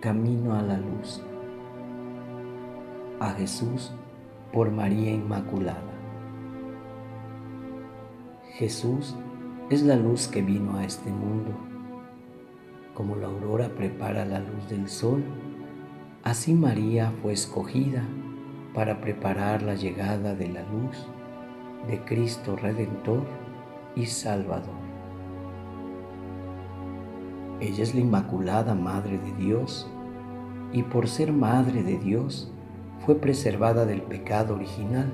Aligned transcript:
Camino 0.00 0.54
a 0.54 0.62
la 0.62 0.78
luz. 0.78 1.22
A 3.20 3.32
Jesús 3.32 3.92
por 4.50 4.70
María 4.70 5.10
Inmaculada. 5.10 5.92
Jesús 8.54 9.14
es 9.68 9.82
la 9.82 9.96
luz 9.96 10.26
que 10.26 10.40
vino 10.40 10.78
a 10.78 10.86
este 10.86 11.10
mundo. 11.10 11.50
Como 12.94 13.14
la 13.14 13.26
aurora 13.26 13.68
prepara 13.68 14.24
la 14.24 14.40
luz 14.40 14.70
del 14.70 14.88
sol, 14.88 15.22
así 16.22 16.54
María 16.54 17.12
fue 17.20 17.34
escogida 17.34 18.02
para 18.72 19.02
preparar 19.02 19.60
la 19.60 19.74
llegada 19.74 20.34
de 20.34 20.48
la 20.48 20.62
luz 20.62 21.06
de 21.86 22.02
Cristo 22.06 22.56
Redentor 22.56 23.26
y 23.94 24.06
Salvador. 24.06 24.89
Ella 27.60 27.82
es 27.82 27.94
la 27.94 28.00
Inmaculada 28.00 28.74
Madre 28.74 29.18
de 29.18 29.32
Dios 29.34 29.86
y 30.72 30.82
por 30.82 31.08
ser 31.08 31.32
Madre 31.32 31.82
de 31.82 31.98
Dios 31.98 32.50
fue 33.04 33.16
preservada 33.16 33.84
del 33.84 34.00
pecado 34.00 34.54
original, 34.54 35.10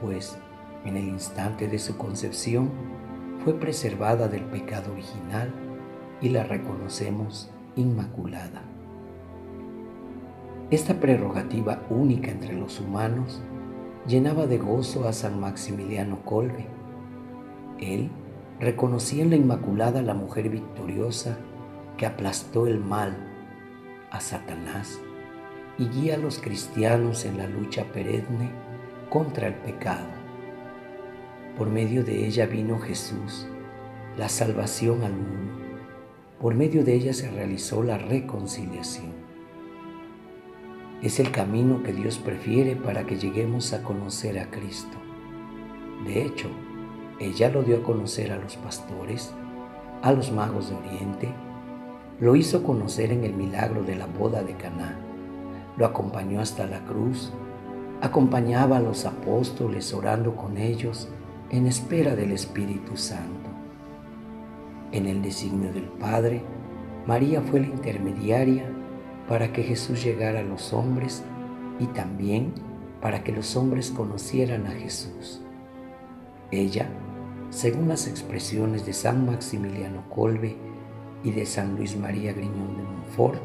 pues 0.00 0.36
en 0.84 0.98
el 0.98 1.08
instante 1.08 1.66
de 1.66 1.78
su 1.78 1.96
concepción 1.96 2.70
fue 3.42 3.54
preservada 3.54 4.28
del 4.28 4.42
pecado 4.44 4.92
original 4.92 5.50
y 6.20 6.28
la 6.28 6.44
reconocemos 6.44 7.50
Inmaculada. 7.74 8.62
Esta 10.70 11.00
prerrogativa 11.00 11.82
única 11.90 12.30
entre 12.30 12.54
los 12.54 12.80
humanos 12.80 13.40
llenaba 14.06 14.46
de 14.46 14.58
gozo 14.58 15.06
a 15.06 15.12
San 15.12 15.38
Maximiliano 15.38 16.24
Colbe. 16.24 16.66
Él 17.78 18.10
reconocía 18.60 19.22
en 19.22 19.30
la 19.30 19.36
Inmaculada 19.36 20.02
la 20.02 20.14
mujer 20.14 20.48
victoriosa 20.48 21.38
que 21.96 22.06
aplastó 22.06 22.66
el 22.66 22.78
mal 22.78 23.16
a 24.10 24.20
Satanás 24.20 25.00
y 25.78 25.88
guía 25.88 26.14
a 26.14 26.18
los 26.18 26.38
cristianos 26.38 27.24
en 27.24 27.36
la 27.36 27.46
lucha 27.46 27.84
perenne 27.92 28.50
contra 29.10 29.48
el 29.48 29.54
pecado. 29.54 30.06
Por 31.56 31.68
medio 31.68 32.04
de 32.04 32.26
ella 32.26 32.46
vino 32.46 32.78
Jesús, 32.78 33.46
la 34.16 34.28
salvación 34.28 35.02
al 35.02 35.12
mundo. 35.12 35.54
Por 36.40 36.54
medio 36.54 36.84
de 36.84 36.94
ella 36.94 37.12
se 37.12 37.30
realizó 37.30 37.82
la 37.82 37.98
reconciliación. 37.98 39.12
Es 41.02 41.20
el 41.20 41.30
camino 41.30 41.82
que 41.82 41.92
Dios 41.92 42.18
prefiere 42.18 42.76
para 42.76 43.06
que 43.06 43.16
lleguemos 43.16 43.72
a 43.72 43.82
conocer 43.82 44.38
a 44.38 44.50
Cristo. 44.50 44.96
De 46.06 46.22
hecho, 46.22 46.48
ella 47.18 47.48
lo 47.48 47.62
dio 47.62 47.78
a 47.78 47.82
conocer 47.82 48.32
a 48.32 48.36
los 48.36 48.56
pastores, 48.56 49.32
a 50.02 50.12
los 50.12 50.30
magos 50.32 50.70
de 50.70 50.76
Oriente, 50.76 51.28
lo 52.20 52.36
hizo 52.36 52.62
conocer 52.62 53.12
en 53.12 53.24
el 53.24 53.34
milagro 53.34 53.82
de 53.82 53.96
la 53.96 54.06
boda 54.06 54.42
de 54.42 54.54
Caná, 54.54 54.98
lo 55.76 55.86
acompañó 55.86 56.40
hasta 56.40 56.66
la 56.66 56.80
cruz, 56.84 57.32
acompañaba 58.00 58.78
a 58.78 58.80
los 58.80 59.04
apóstoles 59.04 59.92
orando 59.94 60.36
con 60.36 60.58
ellos 60.58 61.08
en 61.50 61.66
espera 61.66 62.14
del 62.14 62.32
Espíritu 62.32 62.96
Santo. 62.96 63.50
En 64.92 65.06
el 65.06 65.22
designio 65.22 65.72
del 65.72 65.84
Padre, 65.84 66.42
María 67.06 67.40
fue 67.40 67.60
la 67.60 67.66
intermediaria 67.66 68.64
para 69.28 69.52
que 69.52 69.62
Jesús 69.62 70.02
llegara 70.02 70.40
a 70.40 70.44
los 70.44 70.72
hombres 70.72 71.24
y 71.78 71.86
también 71.86 72.52
para 73.00 73.22
que 73.22 73.32
los 73.32 73.56
hombres 73.56 73.90
conocieran 73.90 74.66
a 74.66 74.70
Jesús. 74.70 75.42
Ella 76.50 76.88
según 77.56 77.88
las 77.88 78.06
expresiones 78.06 78.84
de 78.84 78.92
San 78.92 79.24
Maximiliano 79.24 80.10
Colbe 80.10 80.58
y 81.24 81.30
de 81.30 81.46
San 81.46 81.74
Luis 81.74 81.96
María 81.96 82.34
Griñón 82.34 82.76
de 82.76 82.82
Montfort, 82.82 83.40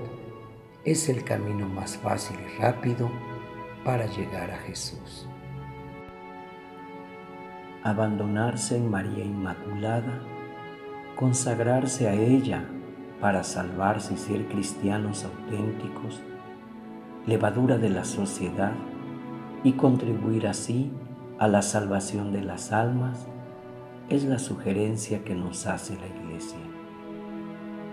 es 0.84 1.08
el 1.08 1.24
camino 1.24 1.66
más 1.70 1.96
fácil 1.96 2.36
y 2.42 2.60
rápido 2.62 3.10
para 3.86 4.08
llegar 4.08 4.52
a 4.52 4.58
Jesús. 4.58 5.30
Abandonarse 7.84 8.76
en 8.76 8.92
María 8.92 9.24
Inmaculada, 9.24 10.22
consagrarse 11.16 12.10
a 12.10 12.14
ella 12.14 12.66
para 13.22 13.46
salvarse 13.46 14.16
y 14.16 14.18
ser 14.18 14.46
cristianos 14.50 15.24
auténticos, 15.24 16.20
levadura 17.26 17.78
de 17.78 17.90
la 17.90 18.04
sociedad 18.04 18.74
y 19.64 19.72
contribuir 19.72 20.48
así 20.48 20.92
a 21.40 21.48
la 21.48 21.62
salvación 21.62 22.34
de 22.34 22.42
las 22.42 22.74
almas 22.74 23.26
es 24.12 24.26
la 24.26 24.40
sugerencia 24.40 25.24
que 25.24 25.36
nos 25.36 25.66
hace 25.68 25.96
la 25.96 26.08
Iglesia. 26.08 26.60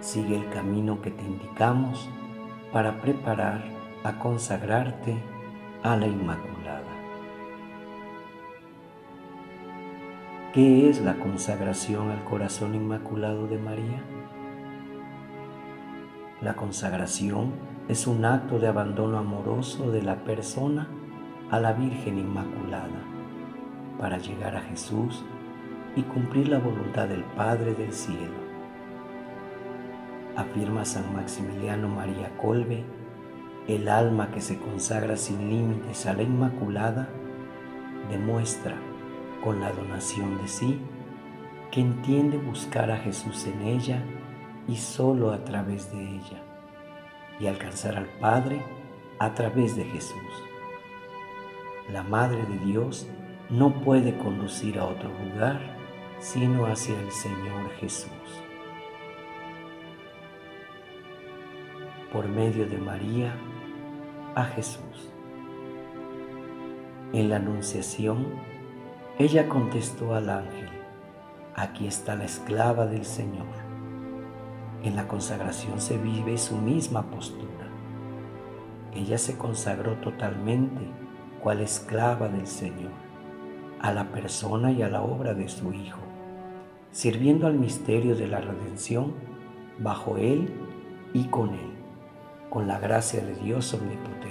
Sigue 0.01 0.37
el 0.37 0.49
camino 0.51 1.01
que 1.01 1.13
te 1.13 1.23
indicamos 1.23 2.09
para 2.73 3.01
preparar 3.01 3.63
a 4.03 4.19
consagrarte 4.19 5.17
a 5.85 5.97
la 5.97 6.09
Inmaculada. 6.09 6.83
¿Qué 10.53 10.91
es 10.91 11.01
la 11.01 11.15
consagración 11.21 12.11
al 12.11 12.25
corazón 12.25 12.75
inmaculado 12.75 13.47
de 13.47 13.59
María? 13.59 14.03
La 16.41 16.57
consagración 16.57 17.53
es 17.87 18.09
un 18.09 18.25
acto 18.25 18.59
de 18.59 18.67
abandono 18.67 19.19
amoroso 19.19 19.93
de 19.93 20.03
la 20.03 20.25
persona 20.25 20.89
a 21.51 21.61
la 21.61 21.75
Virgen 21.75 22.19
Inmaculada 22.19 23.05
para 24.01 24.19
llegar 24.19 24.57
a 24.57 24.63
Jesús 24.63 25.25
y 25.99 26.03
cumplir 26.03 26.49
la 26.49 26.61
voluntad 26.61 27.09
del 27.09 27.25
Padre 27.25 27.75
del 27.75 27.93
cielo. 27.93 28.47
Afirma 30.37 30.85
San 30.85 31.13
Maximiliano 31.13 31.89
María 31.89 32.31
Colbe, 32.37 32.85
el 33.67 33.89
alma 33.89 34.31
que 34.31 34.41
se 34.41 34.59
consagra 34.61 35.17
sin 35.17 35.51
límites 35.51 36.07
a 36.07 36.13
la 36.13 36.23
Inmaculada 36.23 37.09
demuestra 38.09 38.77
con 39.43 39.61
la 39.61 39.73
donación 39.73 40.39
de 40.39 40.47
sí 40.47 40.81
que 41.73 41.81
entiende 41.81 42.39
buscar 42.39 42.93
a 42.93 42.99
Jesús 42.99 43.47
en 43.47 43.63
ella 43.63 44.01
y 44.69 44.77
solo 44.77 45.33
a 45.33 45.43
través 45.43 45.91
de 45.91 46.01
ella, 46.01 46.43
y 47.41 47.49
alcanzar 47.49 47.97
al 47.97 48.07
Padre 48.21 48.63
a 49.19 49.35
través 49.35 49.75
de 49.75 49.85
Jesús. 49.85 50.15
La 51.93 52.05
Madre 52.05 52.47
de 52.47 52.59
Dios 52.65 53.09
no 53.51 53.83
puede 53.83 54.17
conducir 54.17 54.79
a 54.79 54.85
otro 54.85 55.11
lugar 55.25 55.77
sino 56.21 56.67
hacia 56.67 56.99
el 57.01 57.11
Señor 57.11 57.71
Jesús. 57.79 58.11
Por 62.13 62.29
medio 62.29 62.67
de 62.67 62.79
María, 62.79 63.35
a 64.35 64.45
Jesús. 64.45 65.13
En 67.13 67.29
la 67.29 67.37
Anunciación, 67.37 68.27
ella 69.19 69.49
contestó 69.49 70.15
al 70.15 70.29
ángel, 70.29 70.69
aquí 71.55 71.87
está 71.87 72.17
la 72.17 72.25
esclava 72.25 72.87
del 72.87 73.05
Señor. 73.05 73.47
En 74.83 74.97
la 74.97 75.09
consagración 75.09 75.81
se 75.81 75.99
vive 75.99 76.39
su 76.39 76.57
misma 76.57 77.03
postura. 77.11 77.47
Ella 78.95 79.19
se 79.19 79.37
consagró 79.37 79.97
totalmente 79.97 80.83
cual 81.43 81.61
esclava 81.61 82.29
del 82.29 82.47
Señor, 82.47 82.93
a 83.81 83.93
la 83.93 84.11
persona 84.11 84.73
y 84.73 84.83
a 84.83 84.89
la 84.89 85.03
obra 85.03 85.35
de 85.35 85.49
su 85.49 85.73
Hijo 85.73 86.08
sirviendo 86.91 87.47
al 87.47 87.59
misterio 87.59 88.17
de 88.17 88.29
la 88.29 88.41
redención 88.41 89.15
bajo 89.79 90.17
Él 90.17 90.53
y 91.13 91.25
con 91.25 91.51
Él, 91.51 91.73
con 92.51 92.67
la 92.67 92.79
gracia 92.79 93.25
de 93.25 93.35
Dios 93.37 93.73
omnipotente. 93.75 94.29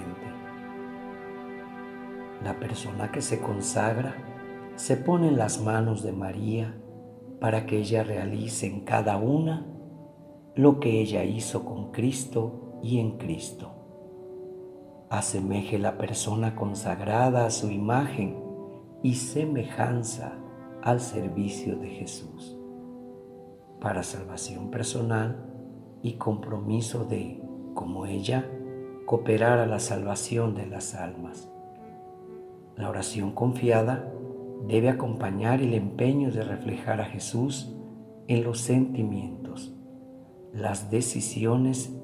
La 2.44 2.58
persona 2.58 3.10
que 3.10 3.20
se 3.20 3.40
consagra 3.40 4.14
se 4.76 4.96
pone 4.96 5.28
en 5.28 5.38
las 5.38 5.60
manos 5.60 6.02
de 6.02 6.12
María 6.12 6.76
para 7.40 7.66
que 7.66 7.78
ella 7.78 8.04
realice 8.04 8.66
en 8.66 8.80
cada 8.80 9.16
una 9.16 9.66
lo 10.54 10.80
que 10.80 11.00
ella 11.00 11.24
hizo 11.24 11.64
con 11.64 11.90
Cristo 11.92 12.78
y 12.82 12.98
en 13.00 13.18
Cristo. 13.18 13.72
Asemeje 15.10 15.78
la 15.78 15.96
persona 15.98 16.54
consagrada 16.54 17.46
a 17.46 17.50
su 17.50 17.70
imagen 17.70 18.36
y 19.02 19.14
semejanza 19.14 20.38
al 20.88 21.00
servicio 21.00 21.76
de 21.76 21.88
Jesús, 21.88 22.58
para 23.78 24.02
salvación 24.02 24.70
personal 24.70 25.36
y 26.02 26.14
compromiso 26.14 27.04
de, 27.04 27.42
como 27.74 28.06
ella, 28.06 28.50
cooperar 29.04 29.58
a 29.58 29.66
la 29.66 29.80
salvación 29.80 30.54
de 30.54 30.64
las 30.64 30.94
almas. 30.94 31.52
La 32.74 32.88
oración 32.88 33.32
confiada 33.32 34.10
debe 34.66 34.88
acompañar 34.88 35.60
el 35.60 35.74
empeño 35.74 36.30
de 36.30 36.42
reflejar 36.42 37.02
a 37.02 37.04
Jesús 37.04 37.76
en 38.26 38.42
los 38.42 38.58
sentimientos, 38.58 39.76
las 40.54 40.90
decisiones, 40.90 41.94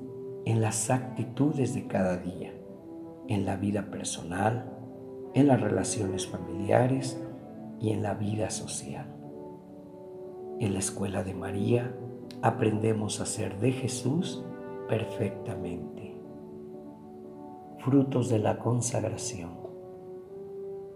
en 0.45 0.61
las 0.61 0.91
actitudes 0.91 1.75
de 1.75 1.87
cada 1.87 2.19
día, 2.19 2.53
en 3.29 3.47
la 3.47 3.57
vida 3.57 3.91
personal, 3.91 4.71
en 5.33 5.47
las 5.47 5.63
relaciones 5.63 6.27
familiares, 6.27 7.24
y 7.81 7.91
en 7.91 8.03
la 8.03 8.15
vida 8.15 8.51
social. 8.51 9.07
En 10.61 10.73
la 10.73 10.79
escuela 10.79 11.23
de 11.25 11.35
María 11.35 11.95
aprendemos 12.43 13.21
a 13.21 13.27
ser 13.27 13.59
de 13.59 13.73
Jesús 13.73 14.45
perfectamente. 14.89 16.13
frutos 17.85 18.31
de 18.31 18.39
la 18.39 18.59
consagración. 18.59 19.51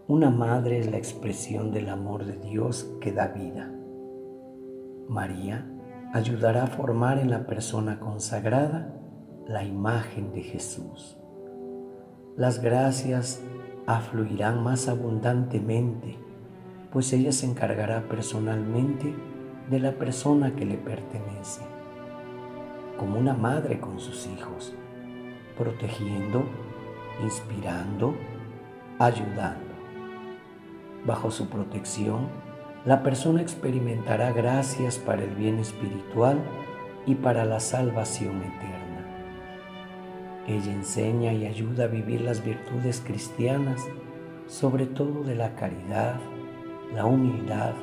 Una 0.07 0.31
madre 0.31 0.79
es 0.79 0.91
la 0.91 0.97
expresión 0.97 1.71
del 1.71 1.91
amor 1.91 2.25
de 2.25 2.39
Dios 2.39 2.91
que 2.99 3.13
da 3.13 3.29
vida. 3.29 3.71
María 5.07 5.71
ayudará 6.15 6.65
a 6.65 6.67
formar 6.69 7.19
en 7.19 7.29
la 7.29 7.47
persona 7.47 8.01
consagrada 8.01 8.95
la 9.47 9.65
imagen 9.65 10.33
de 10.33 10.41
Jesús. 10.41 11.19
Las 12.37 12.63
gracias 12.63 13.43
afluirán 13.87 14.63
más 14.63 14.89
abundantemente, 14.89 16.17
pues 16.93 17.13
ella 17.13 17.33
se 17.33 17.47
encargará 17.47 18.03
personalmente 18.09 19.15
de 19.69 19.79
la 19.79 19.93
persona 19.93 20.55
que 20.55 20.65
le 20.65 20.77
pertenece, 20.79 21.61
como 22.97 23.19
una 23.19 23.35
madre 23.35 23.79
con 23.79 24.01
sus 24.01 24.27
hijos, 24.27 24.75
protegiendo, 25.57 26.45
inspirando, 27.23 28.15
ayudando. 28.99 29.69
Bajo 31.05 31.31
su 31.31 31.49
protección, 31.49 32.29
la 32.85 33.03
persona 33.03 33.43
experimentará 33.43 34.33
gracias 34.33 34.99
para 34.99 35.23
el 35.23 35.35
bien 35.35 35.59
espiritual 35.59 36.39
y 37.07 37.15
para 37.15 37.45
la 37.45 37.61
salvación 37.61 38.37
eterna. 38.39 38.89
Ella 40.47 40.73
enseña 40.73 41.33
y 41.35 41.45
ayuda 41.45 41.85
a 41.85 41.89
vivir 41.89 42.23
las 42.23 42.43
virtudes 42.43 43.03
cristianas, 43.05 43.87
sobre 44.47 44.87
todo 44.87 45.23
de 45.25 45.35
la 45.35 45.55
caridad, 45.55 46.19
la 46.95 47.05
humildad, 47.05 47.75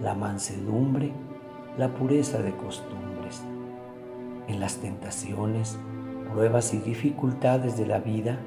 la 0.00 0.14
mansedumbre, 0.14 1.12
la 1.76 1.88
pureza 1.88 2.38
de 2.38 2.54
costumbres. 2.54 3.44
En 4.48 4.60
las 4.60 4.76
tentaciones, 4.76 5.78
pruebas 6.32 6.72
y 6.74 6.78
dificultades 6.78 7.76
de 7.76 7.86
la 7.86 7.98
vida, 7.98 8.38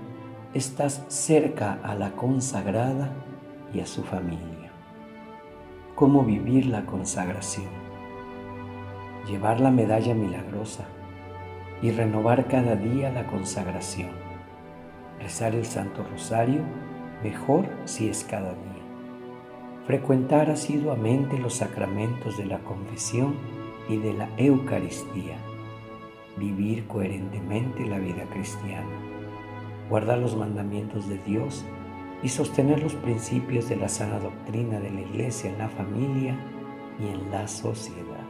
estás 0.53 1.03
cerca 1.09 1.79
a 1.83 1.95
la 1.95 2.11
consagrada 2.11 3.11
y 3.73 3.81
a 3.81 3.85
su 3.85 4.03
familia. 4.03 4.71
¿Cómo 5.95 6.23
vivir 6.23 6.65
la 6.65 6.85
consagración? 6.85 7.67
Llevar 9.27 9.59
la 9.59 9.69
medalla 9.69 10.13
milagrosa 10.15 10.85
y 11.81 11.91
renovar 11.91 12.47
cada 12.47 12.75
día 12.75 13.11
la 13.11 13.27
consagración. 13.27 14.09
Rezar 15.19 15.55
el 15.55 15.65
Santo 15.65 16.05
Rosario 16.09 16.61
mejor 17.21 17.65
si 17.83 18.07
es 18.07 18.23
cada 18.23 18.53
día. 18.53 18.68
Frecuentar 19.89 20.51
asiduamente 20.51 21.39
los 21.39 21.55
sacramentos 21.55 22.37
de 22.37 22.45
la 22.45 22.59
confesión 22.59 23.33
y 23.89 23.97
de 23.97 24.13
la 24.13 24.29
Eucaristía. 24.37 25.35
Vivir 26.37 26.85
coherentemente 26.85 27.87
la 27.87 27.97
vida 27.97 28.23
cristiana. 28.31 28.85
Guardar 29.89 30.19
los 30.19 30.35
mandamientos 30.35 31.09
de 31.09 31.17
Dios 31.25 31.65
y 32.21 32.29
sostener 32.29 32.83
los 32.83 32.93
principios 32.93 33.67
de 33.67 33.77
la 33.77 33.89
sana 33.89 34.19
doctrina 34.19 34.79
de 34.79 34.91
la 34.91 35.01
Iglesia 35.01 35.49
en 35.49 35.57
la 35.57 35.69
familia 35.69 36.37
y 36.99 37.07
en 37.07 37.31
la 37.31 37.47
sociedad. 37.47 38.28